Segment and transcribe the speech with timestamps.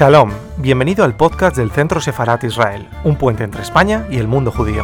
[0.00, 4.50] Shalom, bienvenido al podcast del Centro Sefarat Israel, un puente entre España y el mundo
[4.50, 4.82] judío.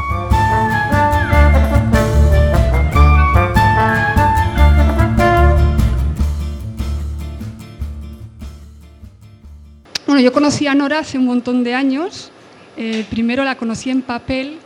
[10.06, 12.30] Bueno, yo conocí a Nora hace un montón de años.
[12.76, 14.58] Eh, primero la conocí en papel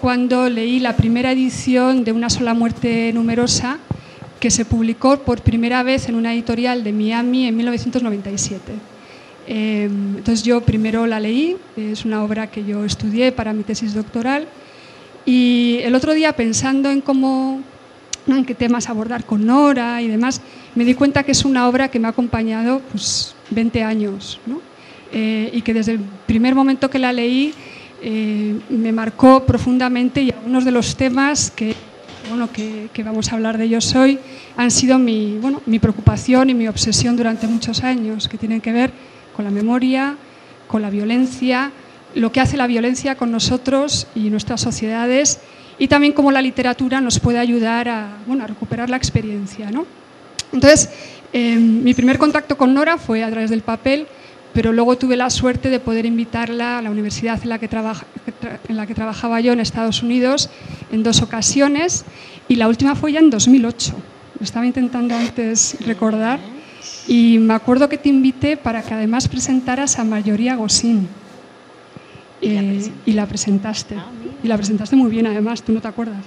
[0.00, 3.78] cuando leí la primera edición de Una sola muerte numerosa
[4.40, 8.91] que se publicó por primera vez en una editorial de Miami en 1997.
[9.46, 13.94] Em, entonces yo primero la leí, es una obra que yo estudié para mi tesis
[13.94, 14.46] doctoral
[15.26, 17.60] y el otro día pensando en cómo,
[18.26, 20.40] en qué temas abordar con Nora y demás,
[20.74, 24.40] me di cuenta que es una obra que me ha acompañado pues 20 años
[25.12, 27.52] eh, y que desde el primer momento que la leí
[28.00, 31.74] eh, me marcó profundamente y algunos de los temas que,
[32.28, 34.18] bueno, que, que, vamos a hablar de ellos hoy
[34.56, 38.72] han sido mi, bueno, mi preocupación y mi obsesión durante muchos años, que tienen que
[38.72, 38.92] ver
[39.34, 40.16] con la memoria,
[40.68, 41.70] con la violencia,
[42.14, 45.40] lo que hace la violencia con nosotros y nuestras sociedades
[45.78, 49.70] y también cómo la literatura nos puede ayudar a, bueno, a recuperar la experiencia.
[49.70, 49.86] ¿no?
[50.52, 50.90] Entonces,
[51.32, 54.06] em, mi primer contacto con Nora fue a través del papel,
[54.52, 57.68] pero luego tuve la suerte de poder invitarla a la universidad en la que,
[58.68, 60.50] en la que trabajaba yo en Estados Unidos
[60.92, 62.04] en dos ocasiones
[62.48, 63.94] y la última fue ya en 2008.
[64.38, 66.38] Lo estaba intentando antes recordar
[67.06, 71.08] y me acuerdo que te invité para que además presentaras a Mayoría Gosín.
[72.40, 73.94] Eh, y, la presentaste.
[73.96, 74.06] Ah,
[74.42, 76.18] y la presentaste muy bien, además, tú no te acuerdas.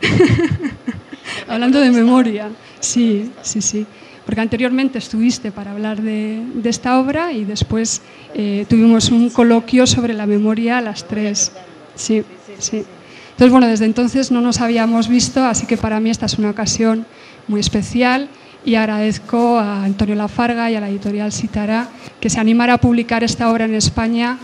[1.48, 2.48] Hablando de memoria.
[2.78, 3.86] Sí, sí, sí.
[4.24, 8.02] Porque anteriormente estuviste para hablar de, esta obra y después
[8.34, 11.52] eh, tuvimos un coloquio sobre la memoria a las tres.
[11.96, 12.22] Sí,
[12.58, 12.84] sí.
[13.32, 16.50] Entonces, bueno, desde entonces no nos habíamos visto, así que para mí esta es una
[16.50, 17.04] ocasión
[17.48, 18.28] muy especial
[18.64, 21.88] y agradezco a Antonio Lafarga y a la editorial Citara
[22.20, 24.38] que se animara a publicar esta obra en España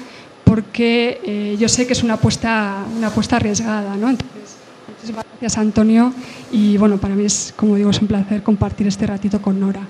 [0.44, 3.96] porque eh, yo sé que es una apuesta, una apuesta arriesgada.
[3.96, 4.10] ¿no?
[4.10, 4.56] Entonces,
[4.88, 6.12] muchísimas gracias Antonio
[6.52, 9.82] y bueno, para mí es, como digo, es un placer compartir este ratito con Nora.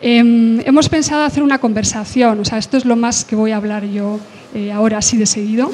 [0.00, 3.56] Em, hemos pensado hacer una conversación, o sea, esto es lo más que voy a
[3.56, 4.20] hablar yo
[4.52, 5.70] eh, ahora así de seguido,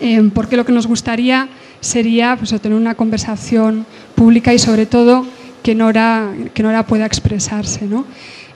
[0.00, 1.48] em, porque lo que nos gustaría
[1.80, 5.24] sería pues, tener una conversación pública y sobre todo
[5.66, 7.86] que Nora, que Nora pueda expresarse.
[7.86, 8.04] ¿no?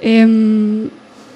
[0.00, 0.88] Em,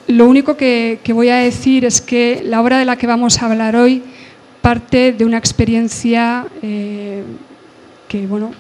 [0.07, 3.47] lo único que, voy a decir es que la obra de la que vamos a
[3.47, 4.01] hablar hoy
[4.63, 7.25] parte de una experiencia eh,
[8.07, 8.53] que, bueno,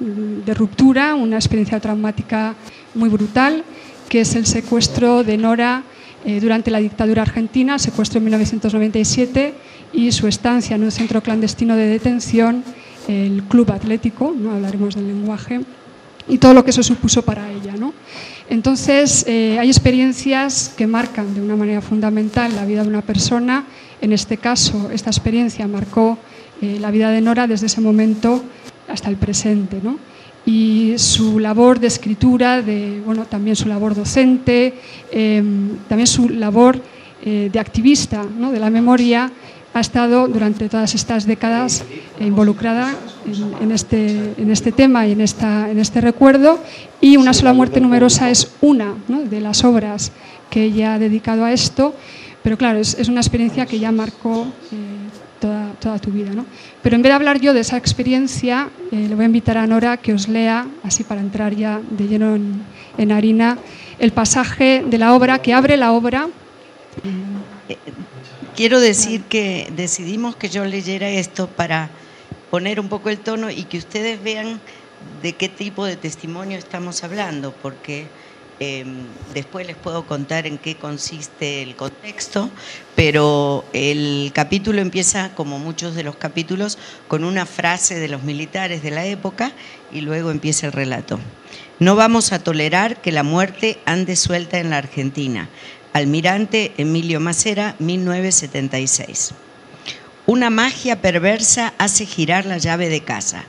[0.00, 2.56] de ruptura, una experiencia traumática
[2.96, 3.62] muy brutal,
[4.08, 5.84] que es el secuestro de Nora
[6.24, 9.54] eh, durante la dictadura argentina, secuestro en 1997,
[9.92, 12.64] y su estancia en un centro clandestino de detención,
[13.06, 15.60] el Club Atlético, no hablaremos del lenguaje,
[16.28, 17.74] y todo lo que eso supuso para ella.
[17.78, 17.92] ¿no?
[18.48, 23.64] Entonces, eh, hay experiencias que marcan de una manera fundamental la vida de una persona.
[24.00, 26.18] En este caso, esta experiencia marcó
[26.60, 28.42] eh, la vida de Nora desde ese momento
[28.88, 29.80] hasta el presente.
[29.82, 29.98] ¿no?
[30.44, 34.74] Y su labor de escritura, de, bueno, también su labor docente,
[35.10, 35.42] eh,
[35.88, 36.80] también su labor
[37.24, 38.52] de activista ¿no?
[38.52, 39.32] de la memoria,
[39.76, 41.84] ha estado durante todas estas décadas
[42.18, 42.94] involucrada
[43.60, 46.58] en, este, en este tema y en, esta, en este recuerdo
[47.00, 50.12] y Una sola muerte numerosa es una de las obras
[50.48, 51.94] que ella ha dedicado a esto,
[52.42, 54.76] pero claro, es, es una experiencia que ya marcó eh,
[55.40, 56.30] toda, toda, tu vida.
[56.32, 56.46] ¿no?
[56.82, 59.66] Pero en vez de hablar yo de esa experiencia, eh, le voy a invitar a
[59.66, 62.62] Nora que os lea, así para entrar ya de lleno en,
[62.96, 63.58] en harina,
[63.98, 66.28] el pasaje de la obra que abre la obra.
[67.68, 67.76] Eh,
[68.56, 71.90] Quiero decir que decidimos que yo leyera esto para
[72.50, 74.62] poner un poco el tono y que ustedes vean
[75.20, 78.06] de qué tipo de testimonio estamos hablando, porque
[78.58, 82.48] em, después les puedo contar en qué consiste el contexto,
[82.94, 86.78] pero el capítulo empieza, como muchos de los capítulos,
[87.08, 89.52] con una frase de los militares de la época
[89.92, 91.20] y luego empieza el relato.
[91.78, 95.50] No vamos a tolerar que la muerte ande suelta en la Argentina.
[95.92, 99.32] Almirante Emilio Macera, 1976.
[100.24, 103.44] Una magia perversa hace girar la llave de casa.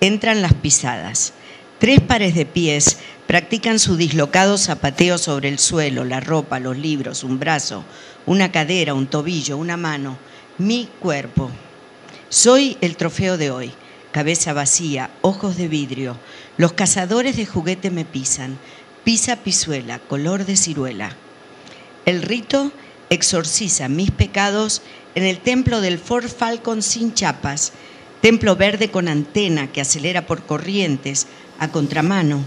[0.00, 1.32] Entran las pisadas.
[1.80, 7.24] Tres pares de pies practican su dislocado zapateo sobre el suelo, la ropa, los libros,
[7.24, 7.84] un brazo,
[8.24, 10.16] una cadera, un tobillo, una mano,
[10.58, 11.50] mi cuerpo.
[12.28, 13.72] Soy el trofeo de hoy.
[14.14, 16.16] Cabeza vacía, ojos de vidrio.
[16.56, 18.58] Los cazadores de juguete me pisan.
[19.02, 21.16] Pisa pisuela, color de ciruela.
[22.06, 22.70] El rito
[23.10, 24.82] exorciza mis pecados
[25.16, 27.72] en el templo del Fort Falcon sin chapas,
[28.20, 31.26] templo verde con antena que acelera por corrientes
[31.58, 32.44] a contramano,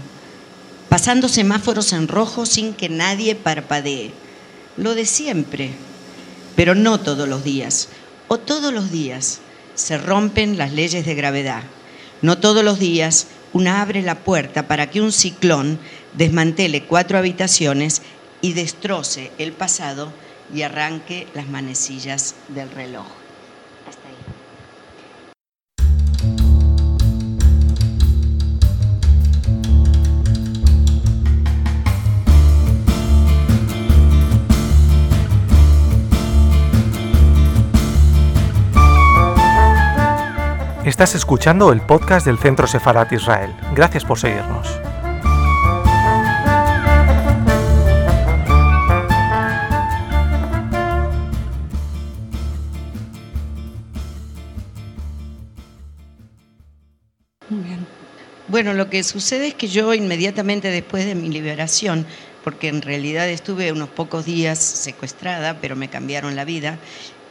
[0.88, 4.12] pasando semáforos en rojo sin que nadie parpadee.
[4.78, 5.72] Lo de siempre.
[6.56, 7.90] pero no todos los días.
[8.26, 9.40] O todos los días
[9.78, 11.62] se rompen las leyes de gravedad.
[12.20, 15.78] No todos los días una abre la puerta para que un ciclón
[16.14, 18.02] desmantele cuatro habitaciones
[18.40, 20.12] y destroce el pasado
[20.52, 23.06] y arranque las manecillas del reloj.
[40.88, 43.54] Estás escuchando el podcast del Centro Sefarat Israel.
[43.74, 44.66] Gracias por seguirnos.
[58.48, 62.06] Bueno, lo que sucede es que yo inmediatamente después de mi liberación,
[62.42, 66.78] porque en realidad estuve unos pocos días secuestrada, pero me cambiaron la vida,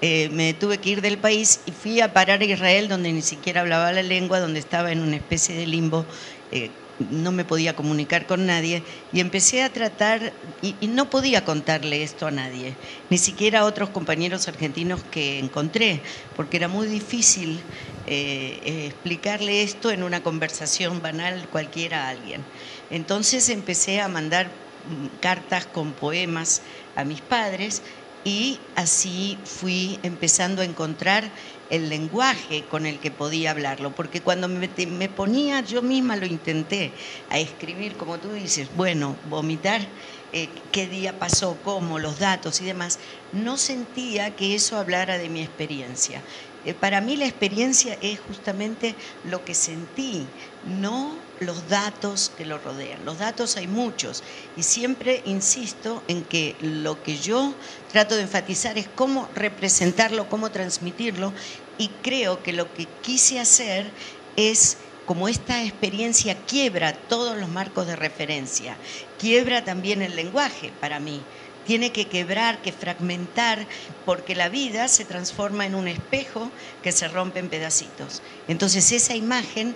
[0.01, 3.21] eh, me tuve que ir del país y fui a parar a Israel, donde ni
[3.21, 6.05] siquiera hablaba la lengua, donde estaba en una especie de limbo.
[6.51, 6.69] Eh,
[7.11, 8.81] no me podía comunicar con nadie
[9.13, 12.75] y empecé a tratar, y, no podía contarle esto a nadie,
[13.09, 16.01] ni siquiera a otros compañeros argentinos que encontré,
[16.35, 17.59] porque era muy difícil
[18.07, 22.43] eh, explicarle esto en una conversación banal cualquiera a alguien.
[22.89, 26.61] Entonces empecé a mandar mm, cartas con poemas
[26.95, 27.83] a mis padres
[28.27, 31.23] y así fui empezando a encontrar
[31.69, 34.67] el lenguaje con el que podía hablarlo, porque cuando me,
[35.07, 36.91] ponía, yo misma lo intenté,
[37.29, 39.79] a escribir, como tú dices, bueno, vomitar
[40.33, 42.99] eh, qué día pasó, cómo, los datos y demás,
[43.31, 46.21] no sentía que eso hablara de mi experiencia.
[46.67, 48.93] Eh, para mí la experiencia es justamente
[49.23, 50.25] lo que sentí,
[50.65, 53.05] no los datos que lo rodean.
[53.05, 54.21] Los datos hay muchos
[54.57, 57.53] y siempre insisto en que lo que yo
[57.89, 61.31] trato de enfatizar es cómo representarlo, cómo transmitirlo
[61.77, 63.89] y creo que lo que quise hacer
[64.35, 64.75] es
[65.05, 68.75] como esta experiencia quiebra todos los marcos de referencia,
[69.17, 71.21] quiebra también el lenguaje para mí
[71.67, 73.67] tiene que quebrar, que fragmentar,
[74.05, 76.49] porque la vida se transforma en un espejo
[76.81, 78.21] que se rompe en pedacitos.
[78.47, 79.75] Entonces esa imagen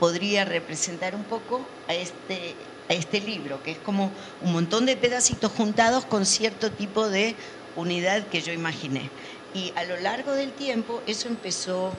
[0.00, 2.56] podría representar un poco a este,
[2.88, 4.10] este libro, que es como
[4.42, 7.36] un montón de pedacitos juntados con cierto tipo de
[7.76, 9.08] unidad que yo imaginé.
[9.54, 11.92] Y a lo largo del tiempo eso empezó...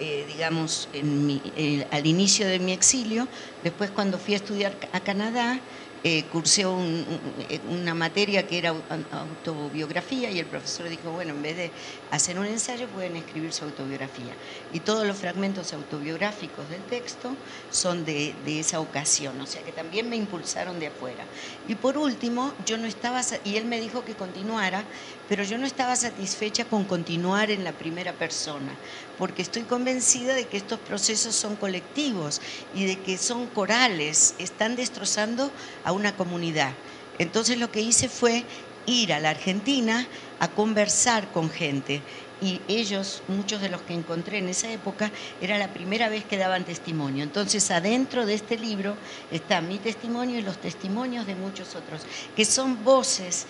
[0.00, 3.26] Eh, digamos, eh, al inicio de mi exilio,
[3.64, 5.58] después cuando fui a estudiar a Canadá,
[6.04, 8.74] eh, cursé una materia que era
[9.12, 11.70] autobiografía y el profesor dijo, bueno, en vez de
[12.10, 14.32] hacer un ensayo pueden escribir su autobiografía.
[14.72, 17.34] Y todos los fragmentos autobiográficos del texto
[17.70, 21.24] son de, de esa ocasión, o sea que también me impulsaron de afuera.
[21.66, 24.84] Y por último, yo no estaba, y él me dijo que continuara,
[25.28, 28.72] pero yo no estaba satisfecha con continuar en la primera persona,
[29.18, 32.40] porque estoy convencida de que estos procesos son colectivos
[32.74, 35.50] y de que son corales, están destrozando
[35.84, 36.72] a una comunidad.
[37.18, 38.44] Entonces lo que hice fue
[38.86, 40.06] ir a la Argentina
[40.38, 42.00] a conversar con gente
[42.40, 45.10] y ellos, muchos de los que encontré en esa época,
[45.40, 47.24] era la primera vez que daban testimonio.
[47.24, 48.96] Entonces, adentro de este libro
[49.32, 52.02] está mi testimonio y los testimonios de muchos otros,
[52.36, 53.46] que son voces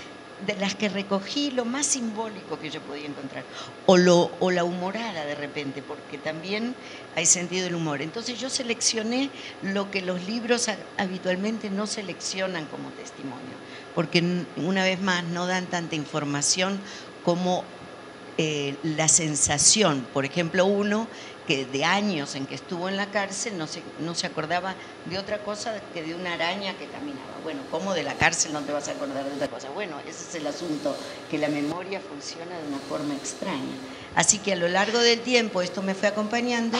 [0.47, 3.45] de las que recogí lo más simbólico que yo podía encontrar,
[3.87, 6.75] o, lo, o la humorada de repente, porque también
[7.17, 8.03] hay sentido del humor.
[8.03, 9.31] Entonces yo seleccioné
[9.63, 13.57] lo que los libros habitualmente no seleccionan como testimonio,
[13.95, 14.23] porque
[14.57, 16.81] una vez más no dan tanta información
[17.25, 17.65] como
[18.41, 20.07] eh, la sensación.
[20.15, 21.09] Por ejemplo, uno
[21.49, 24.75] que de años en que estuvo en la cárcel no se, no se acordaba
[25.07, 27.39] de otra cosa que de una araña que caminaba.
[27.43, 29.71] Bueno, ¿cómo de la cárcel no te vas a acordar de otra cosa?
[29.71, 30.95] Bueno, ese es el asunto,
[31.31, 33.75] que la memoria funciona de una forma extraña.
[34.15, 36.79] Así que a lo largo del tiempo esto me fue acompañando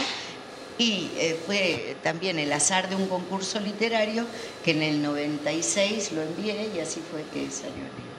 [0.77, 4.27] y eh, fue también el azar de un concurso literario
[4.63, 8.18] que en el 96 lo envié y así fue que salió el libro.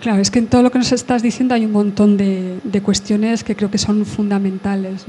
[0.00, 3.44] Claro, es que en todo lo que nos estás diciendo hay un montón de, cuestiones
[3.44, 5.06] que creo que son fundamentales.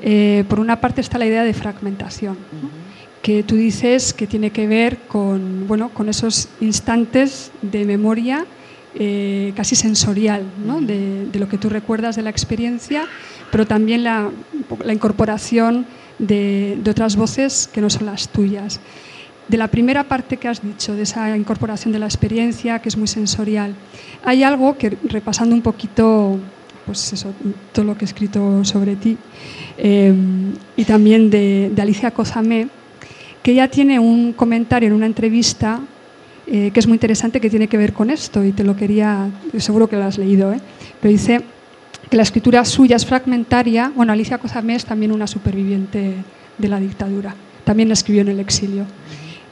[0.00, 2.36] Eh, por una parte está la idea de fragmentación,
[3.22, 8.44] que tú dices que tiene que ver con, bueno, con esos instantes de memoria
[8.94, 10.44] eh, casi sensorial,
[10.80, 13.04] de, lo que tú recuerdas de la experiencia,
[13.50, 14.30] pero también la,
[14.90, 15.86] incorporación
[16.18, 18.80] de, de otras voces que no son las tuyas
[19.48, 22.96] de la primera parte que has dicho, de esa incorporación de la experiencia, que es
[22.96, 23.74] muy sensorial,
[24.24, 26.38] hay algo que, repasando un poquito
[26.86, 27.26] pues
[27.72, 29.16] todo lo que he escrito sobre ti,
[29.78, 30.12] eh,
[30.76, 32.68] y también de, Alicia Cozamé,
[33.42, 35.80] que ella tiene un comentario en una entrevista
[36.46, 39.30] eh, que es muy interesante, que tiene que ver con esto, y te lo quería,
[39.58, 40.60] seguro que lo has leído, ¿eh?
[41.00, 41.40] pero dice
[42.10, 43.92] que la escritura suya es fragmentaria.
[43.94, 46.16] Bueno, Alicia Cozamé es también una superviviente
[46.58, 47.34] de la dictadura,
[47.64, 48.84] también escribió en el exilio.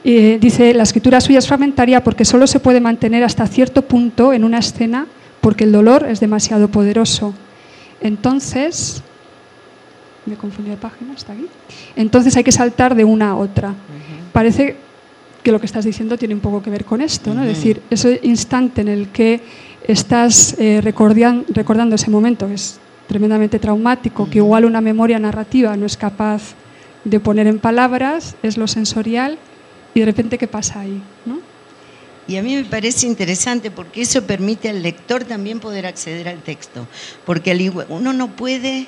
[0.03, 4.33] Eh, dice, la escritura suya es fragmentaria porque solo se puede mantener hasta cierto punto
[4.33, 5.07] en una escena
[5.41, 7.33] porque el dolor es demasiado poderoso.
[8.01, 9.03] Entonces,
[10.25, 11.47] me confundí de página, está aquí.
[11.95, 13.73] Entonces hay que saltar de una a otra.
[14.33, 14.75] Parece
[15.43, 17.41] que lo que estás diciendo tiene un poco que ver con esto, ¿no?
[17.41, 19.41] Es decir, ese instante en el que
[19.87, 25.85] estás eh, recordando ese momento que es tremendamente traumático, que igual una memoria narrativa no
[25.85, 26.53] es capaz
[27.03, 29.37] de poner en palabras, es lo sensorial,
[29.93, 31.01] y de repente, ¿qué pasa ahí?
[31.25, 31.39] ¿no?
[32.27, 36.41] Y a mí me parece interesante porque eso permite al lector también poder acceder al
[36.41, 36.87] texto,
[37.25, 38.87] porque uno no puede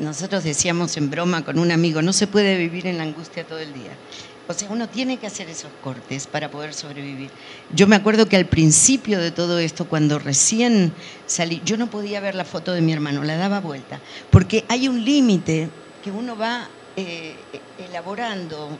[0.00, 3.58] nosotros decíamos en broma con un amigo, no se puede vivir en la angustia todo
[3.58, 3.92] el día.
[4.48, 7.30] O sea, uno tiene que hacer esos cortes para poder sobrevivir.
[7.72, 10.92] Yo me acuerdo que al principio de todo esto, cuando recién
[11.26, 14.00] salí, yo no podía ver la foto de mi hermano, la daba vuelta,
[14.30, 15.68] porque hay un límite
[16.02, 17.36] que uno va eh,
[17.78, 18.70] elaborando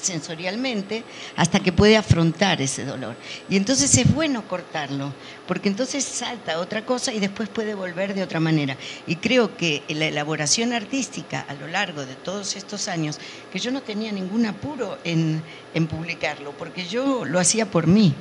[0.00, 1.04] sensorialmente
[1.36, 3.14] hasta que puede afrontar ese dolor.
[3.48, 5.12] Y entonces es bueno cortarlo,
[5.46, 8.76] porque entonces salta otra cosa y después puede volver de otra manera.
[9.06, 13.18] Y creo que la elaboración artística a lo largo de todos estos años,
[13.52, 15.42] que yo no tenía ningún apuro en,
[15.74, 18.14] en publicarlo, porque yo lo hacía por mí.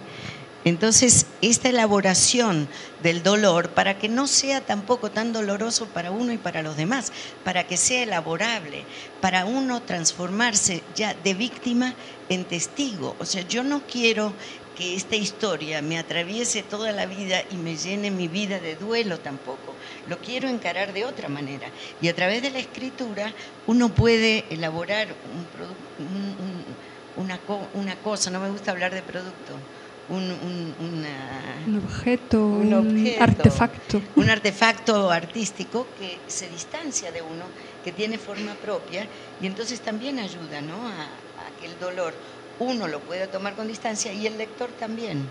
[0.65, 2.67] Entonces, esta elaboración
[3.01, 7.13] del dolor, para que no sea tampoco tan doloroso para uno y para los demás,
[7.45, 8.83] para que sea elaborable,
[9.21, 11.95] para uno transformarse ya de víctima
[12.27, 13.15] en testigo.
[13.19, 14.33] O sea, yo no quiero
[14.75, 19.19] que esta historia me atraviese toda la vida y me llene mi vida de duelo
[19.19, 19.75] tampoco.
[20.09, 21.69] Lo quiero encarar de otra manera.
[22.01, 23.33] Y a través de la escritura
[23.65, 25.07] uno puede elaborar
[27.15, 27.39] una,
[27.73, 29.53] una cosa, no me gusta hablar de producto
[30.09, 32.73] un, objeto, un,
[33.19, 34.01] artefacto.
[34.15, 37.45] Un artefacto artístico que se distancia de uno,
[37.83, 39.05] que tiene forma propia
[39.41, 40.87] y entonces también ayuda ¿no?
[40.87, 41.07] a,
[41.59, 42.13] que el dolor
[42.59, 45.23] uno lo pueda tomar con distancia y el lector también.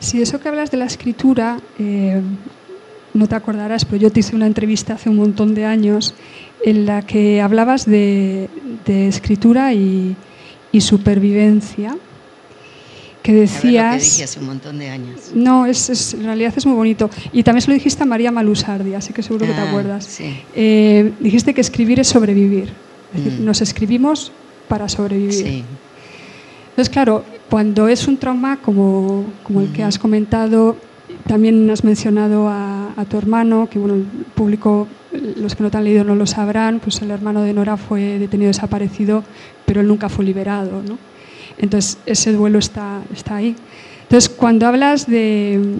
[0.00, 2.22] Si eso que hablas de la escritura, eh,
[3.14, 6.14] no te acordarás, pero yo te hice una entrevista hace un montón de años
[6.64, 8.48] en la que hablabas de,
[8.86, 10.16] escritura y,
[10.72, 11.96] y supervivencia
[13.22, 13.94] que decías...
[13.94, 15.32] Lo que dije hace un montón de años.
[15.34, 17.10] No, es, en realidad es muy bonito.
[17.32, 20.18] Y también se lo dijiste a María Malusardi, así que seguro que te ah, acuerdas.
[20.54, 22.72] Eh, dijiste que escribir es sobrevivir.
[23.14, 23.44] Es decir, mm.
[23.44, 24.32] nos escribimos
[24.68, 25.32] para sobrevivir.
[25.32, 25.64] Sí.
[26.70, 30.76] Entonces, claro, cuando es un trauma como, como el que has comentado,
[31.26, 34.86] también has mencionado a, a, tu hermano, que bueno, el público,
[35.36, 38.18] los que no te han leído no lo sabrán, pues el hermano de Nora fue
[38.18, 39.24] detenido desaparecido,
[39.66, 40.98] pero él nunca fue liberado, ¿no?
[41.58, 43.56] Entonces, ese duelo está, está ahí.
[44.02, 45.78] Entonces, cuando hablas de,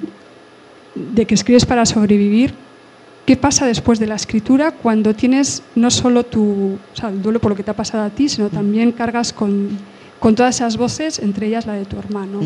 [0.94, 2.52] de que escribes para sobrevivir,
[3.24, 7.40] ¿qué pasa después de la escritura cuando tienes no solo tu, o sea, el duelo
[7.40, 9.70] por lo que te ha pasado a ti, sino también cargas con,
[10.18, 12.40] con todas esas voces, entre ellas la de tu hermano?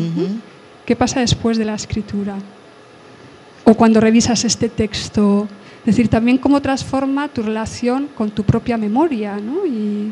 [0.85, 2.35] ¿Qué pasa después de la escritura?
[3.65, 5.47] O cuando revisas este texto,
[5.79, 9.65] es decir, también cómo transforma tu relación con tu propia memoria, ¿no?
[9.65, 10.11] Y,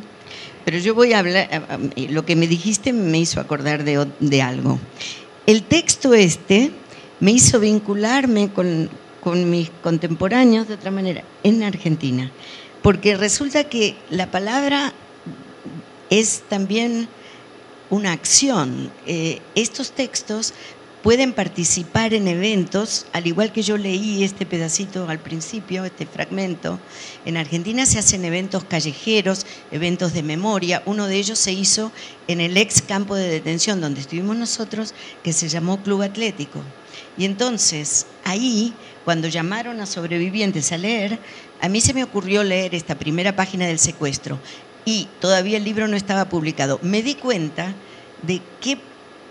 [0.64, 4.80] pero yo voy a hablar, lo que me dijiste me hizo acordar de, algo.
[5.46, 6.72] El texto este
[7.20, 8.90] me hizo vincularme con,
[9.22, 12.32] con mis contemporáneos de otra manera, en Argentina,
[12.82, 14.94] porque resulta que la palabra
[16.10, 17.08] es también
[17.90, 18.92] una acción.
[19.06, 20.54] Eh, estos textos
[21.04, 26.80] pueden participar en eventos, al igual que yo leí este pedacito al principio, este fragmento.
[27.26, 30.84] En Argentina se hacen eventos callejeros, eventos de memoria.
[30.86, 31.92] Uno de ellos se hizo
[32.28, 34.94] en el ex campo de detención donde estuvimos nosotros,
[35.24, 36.62] que se llamó Club Atlético.
[37.18, 41.20] Y entonces, ahí, cuando llamaron a sobrevivientes a leer,
[41.62, 44.40] a mí se me ocurrió leer esta primera página del secuestro
[44.86, 46.80] y todavía el libro no estaba publicado.
[46.82, 47.74] Me di cuenta
[48.24, 48.78] de qué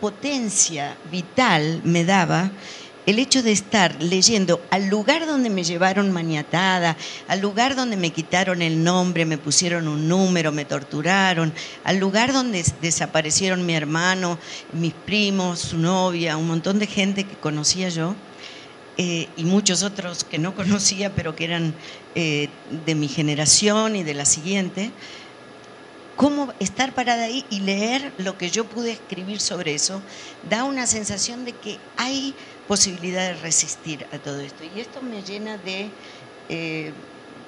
[0.01, 2.51] potencia vital me daba
[3.07, 6.97] el hecho de estar leyendo al lugar donde me llevaron maniatada,
[7.29, 11.53] al lugar donde me quitaron el nombre, me pusieron un número, me torturaron,
[11.83, 14.39] al lugar donde desaparecieron mi hermano,
[14.73, 18.15] mis primos, su novia, un montón de gente que conocía yo.
[18.97, 21.75] Eh, y muchos otros que no conocía, pero que eran
[22.15, 22.49] eh,
[22.85, 24.91] de mi generación y de la siguiente,
[26.21, 30.03] cómo estar parada ahí y leer lo que yo pude escribir sobre eso,
[30.51, 32.35] da una sensación de que hay
[32.69, 34.63] posibilidad de resistir a todo esto.
[34.77, 35.89] Y esto me llena de
[36.51, 36.93] eh,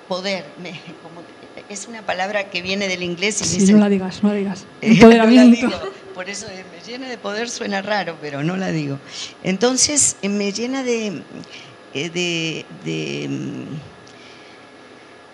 [0.09, 0.47] poder,
[1.69, 4.65] es una palabra que viene del inglés y sí, no la digas, no la digas.
[4.81, 5.69] Empoderamiento.
[6.15, 8.99] por eso me llena de poder suena raro, pero no la digo.
[9.43, 11.23] Entonces me llena de,
[11.93, 13.65] de mm,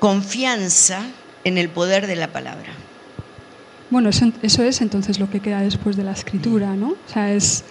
[0.00, 1.06] confianza
[1.44, 2.74] en el poder de la palabra.
[3.90, 6.88] Bueno, eso, es entonces lo que queda después de la escritura, ¿no?
[6.90, 7.64] O sea, es,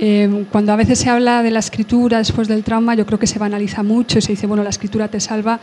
[0.00, 3.26] eh, cuando a veces se habla de la escritura después del trauma, yo creo que
[3.26, 5.60] se banaliza mucho y se dice, bueno, la escritura te salva.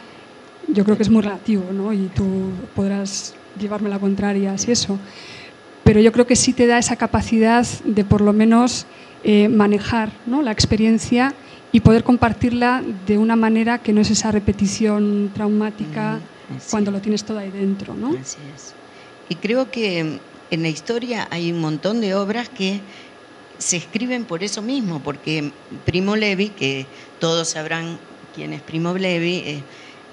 [0.67, 1.93] Yo creo que es muy relativo, ¿no?
[1.93, 4.97] Y tú podrás llevarme la contraria si eso.
[5.83, 8.85] Pero yo creo que sí te da esa capacidad de por lo menos
[9.23, 10.41] eh, manejar ¿no?
[10.41, 11.33] la experiencia
[11.71, 16.19] y poder compartirla de una manera que no es esa repetición traumática
[16.69, 17.93] cuando lo tienes todo ahí dentro.
[17.95, 18.09] ¿no?
[18.09, 18.73] Así es.
[19.29, 20.19] Y creo que
[20.51, 22.81] en la historia hay un montón de obras que
[23.57, 25.51] se escriben por eso mismo, porque
[25.85, 26.85] Primo Levi, que
[27.19, 27.97] todos sabrán
[28.35, 29.63] quién es Primo Levi, eh,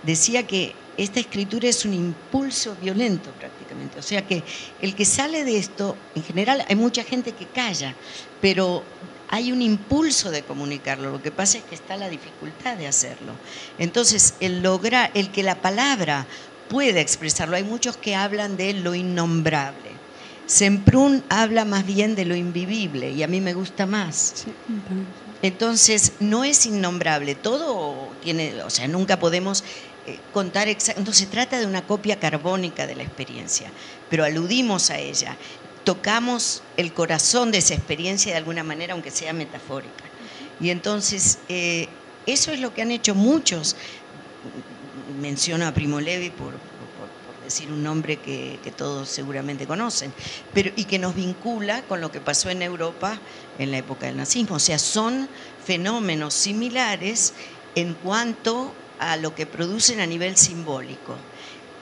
[0.03, 3.99] decía que esta escritura es un impulso violento prácticamente.
[3.99, 4.43] O sea que
[4.83, 7.95] el que sale de esto, en general hay mucha gente que calla,
[8.41, 8.85] pero
[9.33, 13.33] hay un impulso de comunicarlo, lo que pasa es que está la dificultad de hacerlo.
[13.79, 16.27] Entonces, el lograr, el que la palabra
[16.71, 19.91] pueda expresarlo, hay muchos que hablan de lo innombrable.
[20.47, 24.47] Semprún habla más bien de lo invivible y a mí me gusta más.
[25.43, 29.65] Entonces, no es innombrable, todo tiene, o sea, nunca podemos
[30.07, 33.71] eh, contar exactamente, no se trata de una copia carbónica de la experiencia,
[34.09, 35.37] pero aludimos a ella
[35.85, 40.05] tocamos el corazón de esa experiencia de alguna manera, aunque sea metafórica.
[40.61, 41.89] Y entonces, eh,
[42.27, 43.77] eso es lo que han hecho muchos.
[45.11, 46.55] Menciono a Primo Levi por,
[47.45, 50.13] decir un nombre que, todos seguramente conocen,
[50.55, 53.19] pero, y que nos vincula con lo que pasó en Europa
[53.59, 54.57] en la época del nazismo.
[54.57, 55.29] O sea, son
[55.65, 57.35] fenómenos similares
[57.75, 61.17] en cuanto a lo que producen a nivel simbólico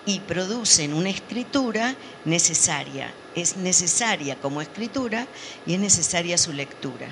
[0.06, 3.12] y producen una escritura necesaria.
[3.34, 5.26] Es necesaria como escritura
[5.66, 7.08] y es necesaria su lectura.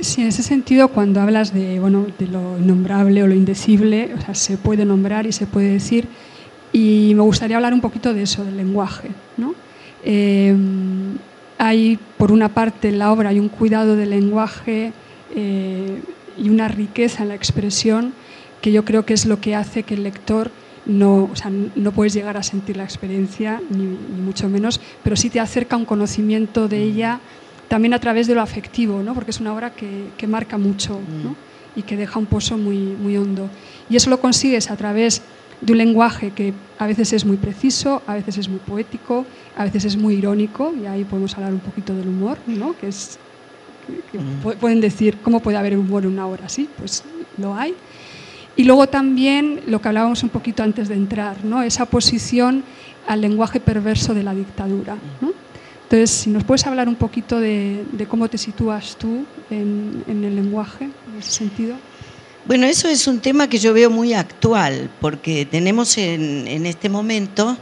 [0.00, 4.20] Sí, en ese sentido, cuando hablas de, bueno, de lo innombrable o lo indecible, o
[4.20, 6.08] sea, se puede nombrar y se puede decir,
[6.72, 9.10] y me gustaría hablar un poquito de eso, del lenguaje.
[9.36, 9.54] ¿no?
[10.04, 10.56] Eh,
[11.58, 14.92] hay, por una parte, en la obra hay un cuidado del lenguaje
[15.34, 16.02] eh,
[16.38, 18.14] y una riqueza en la expresión
[18.60, 20.50] que yo creo que es lo que hace que el lector
[20.86, 23.84] no, o sea, no puedes llegar a sentir la experiencia, ni,
[24.22, 27.20] mucho menos, pero sí te acerca un conocimiento de ella
[27.72, 29.14] también a través de lo afectivo, ¿no?
[29.14, 31.34] porque es una obra que, que marca mucho ¿no?
[31.74, 33.48] y que deja un pozo muy, muy hondo.
[33.88, 35.22] Y eso lo consigues a través
[35.62, 39.24] de un lenguaje que a veces es muy preciso, a veces es muy poético,
[39.56, 42.76] a veces es muy irónico, y ahí podemos hablar un poquito del humor, ¿no?
[42.76, 43.18] que es
[44.12, 44.18] que
[44.56, 46.68] pueden decir, ¿cómo puede haber humor en una obra así?
[46.76, 47.02] Pues
[47.38, 47.74] lo hay.
[48.54, 51.62] Y luego también lo que hablábamos un poquito antes de entrar, ¿no?
[51.62, 52.64] esa posición
[53.08, 54.98] al lenguaje perverso de la dictadura.
[55.92, 60.84] Entonces, si nos puedes hablar un poquito de, cómo te sitúas tú en, el lenguaje,
[60.84, 61.76] en ese sentido.
[62.46, 67.58] Bueno, eso es un tema que yo veo muy actual, porque tenemos en, este momento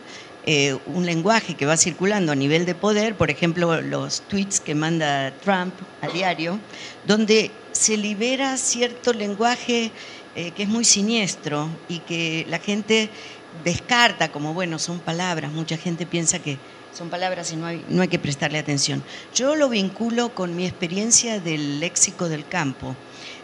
[0.46, 4.76] eh, un lenguaje que va circulando a nivel de poder, por ejemplo, los tweets que
[4.76, 6.60] manda Trump a diario,
[7.08, 9.90] donde se libera cierto lenguaje
[10.36, 13.10] eh, que es muy siniestro y que la gente
[13.64, 16.58] descarta como, bueno, son palabras, mucha gente piensa que
[16.92, 19.02] son palabras y no hay, no hay que prestarle atención.
[19.34, 22.96] Yo lo vinculo con mi experiencia del léxico del campo,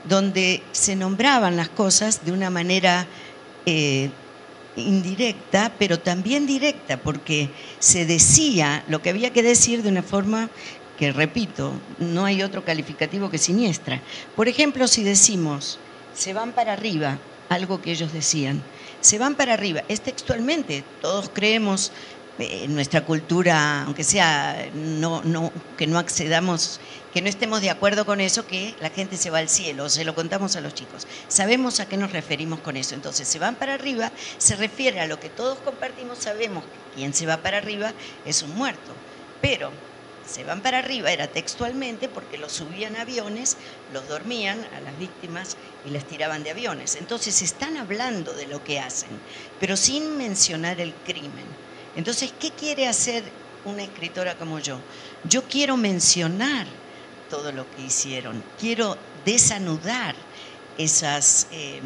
[0.04, 3.06] donde se nombraban las cosas de una manera
[3.64, 4.10] eh,
[4.76, 10.50] indirecta, pero también directa, porque se decía lo que había que decir de una forma
[10.98, 14.00] que, repito, no hay otro calificativo que siniestra.
[14.34, 15.78] Por ejemplo, si decimos,
[16.14, 18.62] se van para arriba, algo que ellos decían.
[19.00, 21.92] Se van para arriba, es textualmente, todos creemos
[22.38, 26.80] eh, en nuestra cultura, aunque sea no, no, que no accedamos,
[27.12, 30.04] que no estemos de acuerdo con eso, que la gente se va al cielo, se
[30.04, 31.06] lo contamos a los chicos.
[31.28, 32.94] Sabemos a qué nos referimos con eso.
[32.94, 37.14] Entonces, se van para arriba, se refiere a lo que todos compartimos, sabemos que quien
[37.14, 37.92] se va para arriba
[38.24, 38.92] es un muerto.
[39.40, 39.70] Pero
[40.26, 43.56] se van para arriba, era textualmente, porque los subían a aviones,
[43.92, 46.96] los dormían a las víctimas y les tiraban de aviones.
[46.96, 49.10] Entonces están hablando de lo que hacen,
[49.60, 51.46] pero sin mencionar el crimen.
[51.96, 53.24] Entonces, ¿qué quiere hacer
[53.64, 54.78] una escritora como yo?
[55.24, 56.66] Yo quiero mencionar
[57.28, 60.14] todo lo que hicieron, quiero desanudar
[60.78, 61.48] esas...
[61.50, 61.80] Eh,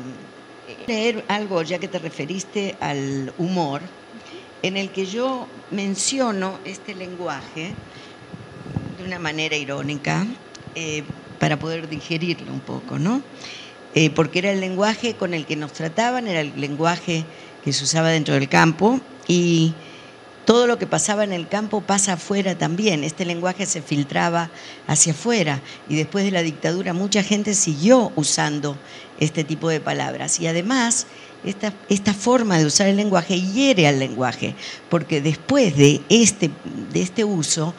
[0.86, 3.80] leer algo, ya que te referiste al humor,
[4.62, 7.72] en el que yo menciono este lenguaje
[8.98, 10.26] de una manera irónica
[10.74, 11.02] eh,
[11.38, 13.22] para poder digerirlo un poco, ¿no?
[13.94, 17.24] Eh, porque era el lenguaje con el que nos trataban, era el lenguaje
[17.64, 19.74] que se usaba dentro del campo y
[20.44, 23.04] todo lo que pasaba en el campo pasa afuera también.
[23.04, 24.50] Este lenguaje se filtraba
[24.86, 28.76] hacia afuera y después de la dictadura mucha gente siguió usando
[29.18, 30.40] este tipo de palabras.
[30.40, 31.06] Y además,
[31.44, 34.54] esta, esta forma de usar el lenguaje hiere al lenguaje,
[34.88, 36.50] porque después de este,
[36.92, 37.74] de este uso,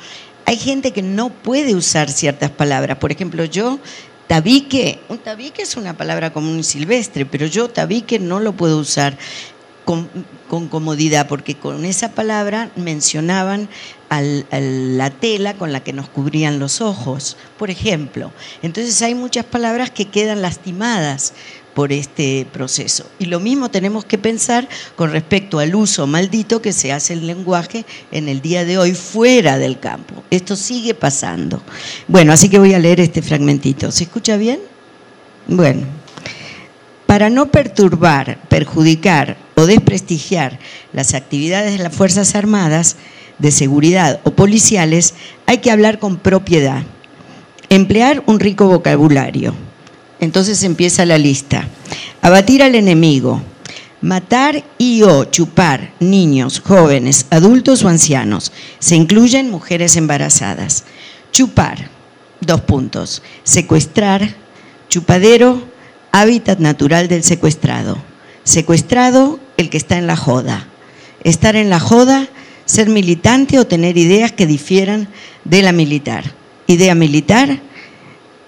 [0.45, 2.97] hay gente que no puede usar ciertas palabras.
[2.97, 3.80] Por ejemplo, yo
[4.28, 8.78] tabique, un tabique es una palabra común y silvestre, pero yo tabique no lo puedo
[8.78, 9.17] usar
[9.84, 10.10] con,
[10.68, 13.70] comodidad, porque con esa palabra mencionaban
[14.10, 18.32] la tela con la que nos cubrían los ojos, por ejemplo.
[18.62, 21.34] Entonces hay muchas palabras que quedan lastimadas
[21.74, 23.06] por este proceso.
[23.18, 27.26] Y lo mismo tenemos que pensar con respecto al uso maldito que se hace el
[27.26, 30.22] lenguaje en el día de hoy fuera del campo.
[30.30, 31.62] Esto sigue pasando.
[32.10, 33.90] Bueno, así que voy a leer este fragmentito.
[33.92, 34.60] ¿Se escucha bien?
[35.48, 35.88] Bueno,
[37.12, 40.60] para no perturbar, perjudicar o desprestigiar
[40.93, 42.95] las actividades de las Fuerzas Armadas,
[43.38, 45.13] de seguridad o policiales,
[45.45, 46.84] hay que hablar con propiedad,
[47.67, 49.54] emplear un rico vocabulario.
[50.21, 51.67] Entonces empieza la lista.
[52.21, 53.41] Abatir al enemigo,
[54.00, 58.54] matar y o chupar niños, jóvenes, adultos o ancianos.
[58.80, 60.86] Se incluyen mujeres embarazadas.
[61.34, 61.89] Chupar,
[62.39, 63.21] dos puntos.
[63.43, 64.34] Secuestrar,
[64.88, 65.69] chupadero,
[66.12, 67.97] hábitat natural del secuestrado.
[68.43, 70.67] Secuestrado, el que está en la joda.
[71.24, 72.28] Estar en la joda,
[72.65, 75.08] ser militante o tener ideas que difieran
[75.43, 76.24] de la militar.
[76.67, 77.60] Idea militar,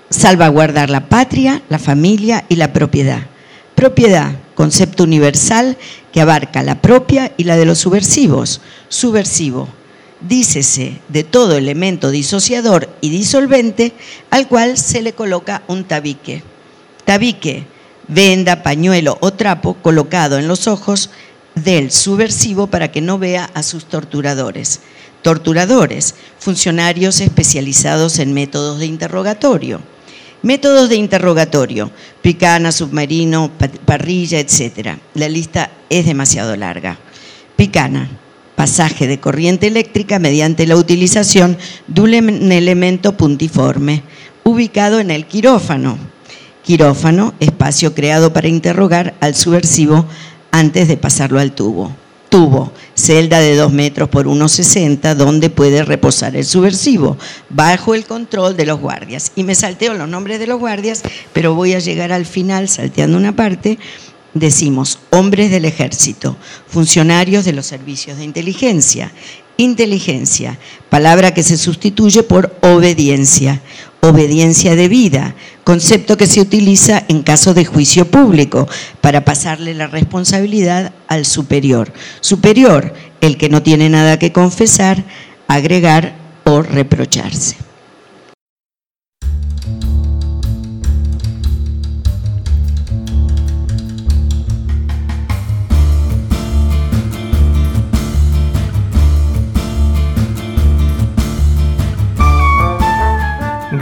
[0.10, 3.28] salvaguardar la patria, la familia y la propiedad.
[3.76, 5.78] Propiedad, concepto universal
[6.12, 8.62] que abarca la propia y la de los subversivos.
[8.89, 9.67] Subversivo,
[10.21, 13.93] dícese de todo elemento disociador y disolvente
[14.30, 16.43] al cual se le coloca un tabique
[17.06, 17.66] tabique,
[18.08, 21.10] venda, pañuelo o trapo colocado en los ojos
[21.56, 24.82] del subversivo para que no vea a sus torturadores.
[25.22, 29.82] Torturadores, funcionarios especializados en métodos de interrogatorio.
[30.42, 31.89] Métodos de interrogatorio,
[32.22, 33.50] picana, submarino,
[33.86, 34.98] parrilla, etc.
[35.13, 36.98] La lista es demasiado larga.
[37.56, 38.10] Picana,
[38.56, 44.04] pasaje de corriente eléctrica mediante la utilización de un elemento puntiforme,
[44.44, 45.98] ubicado en el quirófano,
[46.63, 50.06] Quirófano, espacio creado para interrogar al subversivo
[50.52, 51.91] antes de pasarlo al tubo.
[52.30, 57.17] Tubo, celda de 2 metros por 1,60 donde puede reposar el subversivo,
[57.49, 59.34] bajo el control de los guardias.
[59.36, 63.17] Y me salteo los nombres de los guardias, pero voy a llegar al final salteando
[63.17, 63.78] una parte.
[64.34, 69.12] Decimos hombres del ejército, funcionarios de los servicios de inteligencia,
[69.58, 70.58] inteligencia,
[70.89, 73.62] palabra que se sustituye por obediencia,
[74.02, 78.68] obediencia debida, concepto que se utiliza en caso de juicio público
[79.02, 81.94] para pasarle la responsabilidad al superior.
[82.20, 85.04] Superior, el que no tiene nada que confesar,
[85.48, 87.56] agregar o reprocharse.